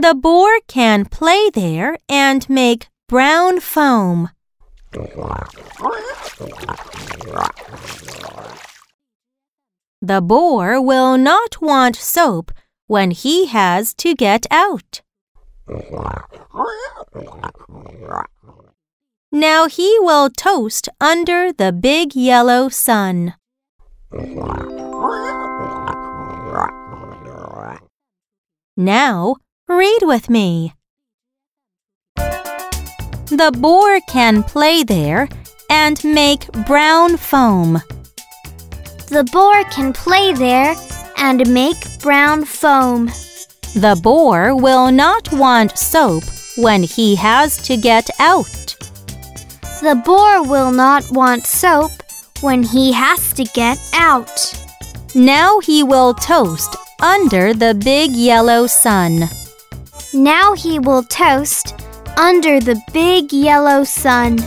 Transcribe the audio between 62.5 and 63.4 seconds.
the big